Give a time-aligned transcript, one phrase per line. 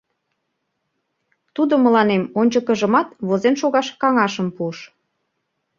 [1.55, 4.79] Тудо мыланем ончыкыжымат возен шогаш каҥашым пуыш.